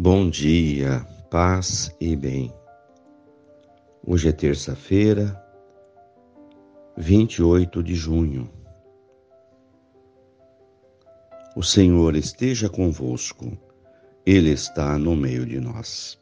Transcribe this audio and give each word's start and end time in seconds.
Bom 0.00 0.30
dia, 0.30 1.04
paz 1.28 1.92
e 2.00 2.14
bem. 2.14 2.54
Hoje 4.06 4.28
é 4.28 4.32
terça-feira, 4.32 5.36
28 6.96 7.82
de 7.82 7.96
junho. 7.96 8.48
O 11.56 11.64
Senhor 11.64 12.14
esteja 12.14 12.68
convosco, 12.68 13.58
Ele 14.24 14.50
está 14.50 14.96
no 14.96 15.16
meio 15.16 15.44
de 15.44 15.58
nós. 15.58 16.16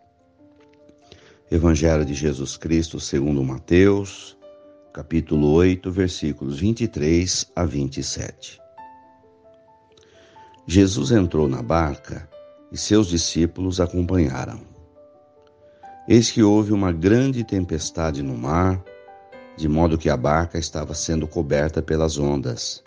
Evangelho 1.50 2.06
de 2.06 2.14
Jesus 2.14 2.56
Cristo 2.56 2.98
segundo 2.98 3.44
Mateus, 3.44 4.38
capítulo 4.90 5.52
8, 5.52 5.90
versículos 5.90 6.60
23 6.60 7.52
a 7.54 7.66
27. 7.66 8.58
Jesus 10.66 11.10
entrou 11.10 11.46
na 11.46 11.60
barca 11.60 12.26
e 12.70 12.76
seus 12.76 13.06
discípulos 13.08 13.80
acompanharam. 13.80 14.60
Eis 16.08 16.30
que 16.30 16.42
houve 16.42 16.72
uma 16.72 16.92
grande 16.92 17.42
tempestade 17.42 18.22
no 18.22 18.36
mar, 18.36 18.82
de 19.56 19.68
modo 19.68 19.98
que 19.98 20.10
a 20.10 20.16
barca 20.16 20.58
estava 20.58 20.94
sendo 20.94 21.26
coberta 21.26 21.82
pelas 21.82 22.18
ondas. 22.18 22.82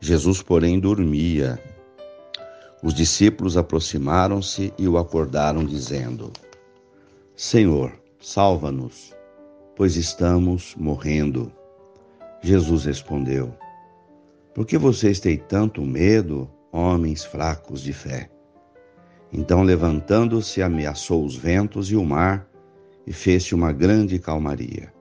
Jesus, 0.00 0.42
porém, 0.42 0.80
dormia. 0.80 1.62
Os 2.82 2.94
discípulos 2.94 3.56
aproximaram-se 3.56 4.72
e 4.78 4.88
o 4.88 4.96
acordaram, 4.96 5.64
dizendo: 5.64 6.32
Senhor, 7.36 7.92
salva-nos, 8.20 9.14
pois 9.76 9.96
estamos 9.96 10.74
morrendo. 10.76 11.52
Jesus 12.42 12.84
respondeu: 12.84 13.54
Por 14.54 14.66
que 14.66 14.78
vocês 14.78 15.20
têm 15.20 15.36
tanto 15.36 15.82
medo, 15.82 16.50
homens 16.72 17.24
fracos 17.24 17.80
de 17.80 17.92
fé? 17.92 18.30
Então, 19.32 19.62
levantando-se, 19.62 20.62
ameaçou 20.62 21.24
os 21.24 21.36
ventos 21.36 21.90
e 21.90 21.96
o 21.96 22.04
mar 22.04 22.48
e 23.06 23.12
fez-se 23.12 23.54
uma 23.54 23.72
grande 23.72 24.18
calmaria. 24.18 24.92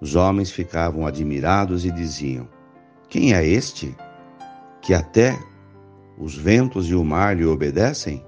Os 0.00 0.14
homens 0.14 0.50
ficavam 0.50 1.06
admirados 1.06 1.84
e 1.84 1.90
diziam: 1.90 2.48
Quem 3.08 3.34
é 3.34 3.46
este 3.46 3.96
que 4.80 4.94
até 4.94 5.38
os 6.18 6.36
ventos 6.36 6.88
e 6.88 6.94
o 6.94 7.04
mar 7.04 7.36
lhe 7.36 7.44
obedecem? 7.44 8.24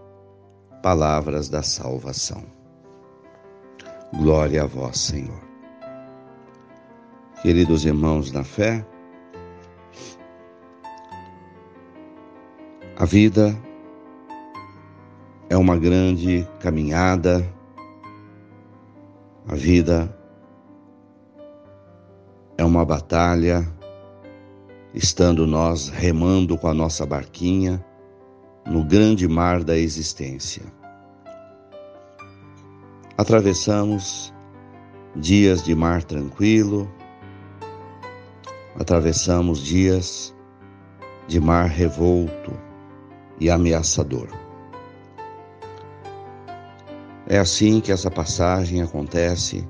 Palavras 0.82 1.48
da 1.48 1.62
salvação. 1.62 2.44
Glória 4.16 4.62
a 4.62 4.66
vós, 4.66 4.98
Senhor. 4.98 5.42
Queridos 7.42 7.84
irmãos 7.84 8.30
na 8.30 8.44
fé, 8.44 8.86
a 12.96 13.04
vida 13.04 13.56
é 15.54 15.56
uma 15.56 15.76
grande 15.76 16.44
caminhada. 16.58 17.48
A 19.46 19.54
vida 19.54 20.12
é 22.58 22.64
uma 22.64 22.84
batalha, 22.84 23.64
estando 24.92 25.46
nós 25.46 25.88
remando 25.88 26.58
com 26.58 26.66
a 26.66 26.74
nossa 26.74 27.06
barquinha 27.06 27.84
no 28.66 28.82
grande 28.84 29.28
mar 29.28 29.62
da 29.62 29.78
existência. 29.78 30.64
Atravessamos 33.16 34.34
dias 35.14 35.62
de 35.62 35.72
mar 35.72 36.02
tranquilo, 36.02 36.90
atravessamos 38.74 39.60
dias 39.60 40.34
de 41.28 41.38
mar 41.40 41.66
revolto 41.68 42.52
e 43.38 43.48
ameaçador. 43.48 44.43
É 47.34 47.38
assim 47.40 47.80
que 47.80 47.90
essa 47.90 48.08
passagem 48.08 48.80
acontece 48.80 49.68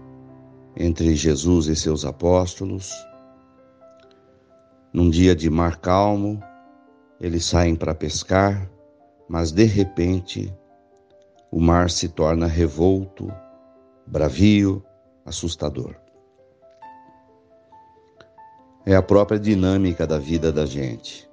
entre 0.77 1.17
Jesus 1.17 1.67
e 1.67 1.75
seus 1.75 2.05
apóstolos. 2.05 2.93
Num 4.93 5.09
dia 5.09 5.35
de 5.35 5.49
mar 5.49 5.79
calmo, 5.79 6.39
eles 7.19 7.47
saem 7.47 7.75
para 7.75 7.95
pescar, 7.95 8.71
mas 9.27 9.51
de 9.51 9.65
repente 9.65 10.55
o 11.51 11.59
mar 11.59 11.89
se 11.89 12.07
torna 12.07 12.47
revolto, 12.47 13.33
bravio, 14.07 14.85
assustador. 15.25 15.97
É 18.85 18.95
a 18.95 19.01
própria 19.01 19.41
dinâmica 19.41 20.07
da 20.07 20.19
vida 20.19 20.53
da 20.53 20.67
gente. 20.67 21.27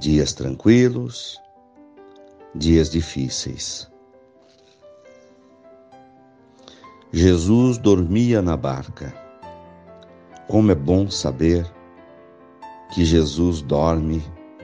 Dias 0.00 0.32
tranquilos, 0.32 1.36
dias 2.54 2.90
difíceis. 2.90 3.90
Jesus 7.12 7.78
dormia 7.78 8.40
na 8.40 8.56
barca. 8.56 9.12
Como 10.48 10.70
é 10.70 10.74
bom 10.74 11.10
saber 11.10 11.66
que 12.92 13.04
Jesus 13.04 13.62
dorme 13.62 14.22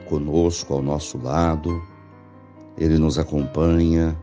conosco 0.08 0.75
ao 0.75 0.82
nosso 0.82 1.19
lado, 1.19 1.82
ele 2.76 2.98
nos 2.98 3.19
acompanha, 3.19 4.16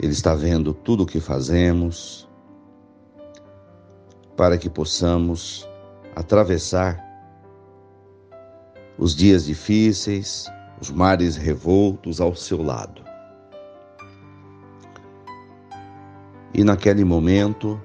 ele 0.00 0.12
está 0.12 0.34
vendo 0.34 0.72
tudo 0.72 1.02
o 1.02 1.06
que 1.06 1.20
fazemos, 1.20 2.28
para 4.36 4.56
que 4.56 4.68
possamos 4.68 5.68
atravessar 6.16 7.02
os 8.98 9.14
dias 9.14 9.44
difíceis, 9.44 10.50
os 10.82 10.90
mares 10.90 11.36
revoltos 11.36 12.20
ao 12.20 12.34
seu 12.34 12.60
lado. 12.60 13.04
E 16.52 16.64
naquele 16.64 17.04
momento, 17.04 17.80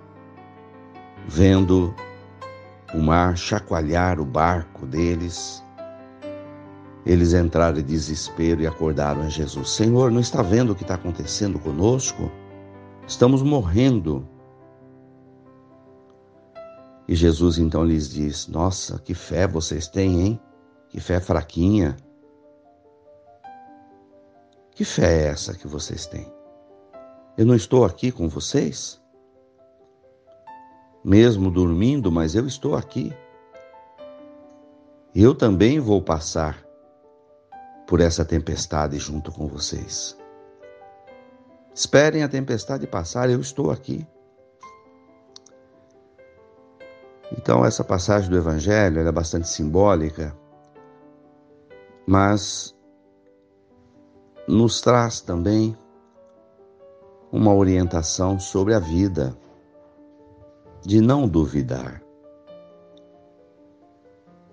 vendo 1.27 1.93
o 2.95 2.97
mar 2.97 3.37
chacoalhar 3.37 4.19
o 4.19 4.25
barco 4.25 4.87
deles, 4.87 5.63
eles 7.05 7.35
entraram 7.35 7.77
em 7.77 7.83
desespero 7.83 8.61
e 8.61 8.67
acordaram 8.67 9.21
a 9.21 9.29
Jesus: 9.29 9.69
Senhor, 9.69 10.09
não 10.09 10.19
está 10.19 10.41
vendo 10.41 10.71
o 10.71 10.75
que 10.75 10.81
está 10.81 10.95
acontecendo 10.95 11.59
conosco? 11.59 12.31
Estamos 13.07 13.43
morrendo. 13.43 14.27
E 17.07 17.13
Jesus 17.13 17.59
então 17.59 17.85
lhes 17.85 18.09
diz: 18.09 18.47
Nossa, 18.47 18.97
que 18.97 19.13
fé 19.13 19.47
vocês 19.47 19.87
têm, 19.87 20.19
hein? 20.19 20.39
Que 20.89 20.99
fé 20.99 21.19
fraquinha. 21.19 21.95
Que 24.77 24.85
fé 24.85 25.23
é 25.23 25.27
essa 25.29 25.55
que 25.55 25.67
vocês 25.67 26.05
têm? 26.05 26.31
Eu 27.35 27.47
não 27.47 27.55
estou 27.55 27.83
aqui 27.83 28.11
com 28.11 28.29
vocês? 28.29 29.01
Mesmo 31.03 31.49
dormindo, 31.49 32.11
mas 32.11 32.35
eu 32.35 32.45
estou 32.45 32.75
aqui. 32.75 33.11
Eu 35.15 35.33
também 35.33 35.79
vou 35.79 35.99
passar 35.99 36.63
por 37.87 37.99
essa 37.99 38.23
tempestade 38.23 38.99
junto 38.99 39.31
com 39.31 39.47
vocês. 39.47 40.15
Esperem 41.73 42.21
a 42.21 42.29
tempestade 42.29 42.85
passar, 42.85 43.31
eu 43.31 43.41
estou 43.41 43.71
aqui. 43.71 44.07
Então, 47.35 47.65
essa 47.65 47.83
passagem 47.83 48.29
do 48.29 48.37
Evangelho 48.37 48.99
é 48.99 49.11
bastante 49.11 49.49
simbólica, 49.49 50.37
mas 52.05 52.76
nos 54.47 54.79
traz 54.79 55.19
também 55.19 55.77
uma 57.31 57.53
orientação 57.53 58.39
sobre 58.39 58.73
a 58.73 58.79
vida, 58.79 59.37
de 60.81 61.01
não 61.01 61.27
duvidar, 61.27 62.01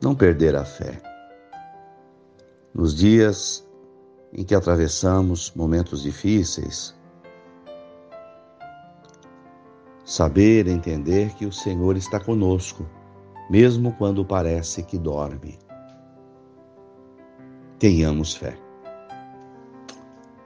não 0.02 0.14
perder 0.14 0.56
a 0.56 0.64
fé. 0.64 1.00
Nos 2.74 2.94
dias 2.94 3.64
em 4.32 4.42
que 4.42 4.54
atravessamos 4.54 5.52
momentos 5.54 6.02
difíceis, 6.02 6.92
saber 10.04 10.66
entender 10.66 11.32
que 11.34 11.46
o 11.46 11.52
Senhor 11.52 11.96
está 11.96 12.18
conosco, 12.18 12.84
mesmo 13.48 13.92
quando 13.92 14.24
parece 14.24 14.82
que 14.82 14.98
dorme. 14.98 15.56
Tenhamos 17.78 18.34
fé. 18.34 18.63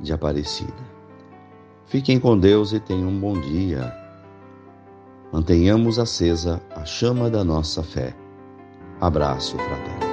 de 0.00 0.12
Aparecida. 0.12 0.98
Fiquem 1.86 2.20
com 2.20 2.38
Deus 2.38 2.72
e 2.72 2.80
tenham 2.80 3.08
um 3.08 3.18
bom 3.18 3.40
dia. 3.40 3.94
Mantenhamos 5.32 5.98
acesa 5.98 6.60
a 6.74 6.84
chama 6.84 7.30
da 7.30 7.42
nossa 7.42 7.82
fé. 7.82 8.14
Abraço 9.00 9.56
fraterno. 9.56 10.07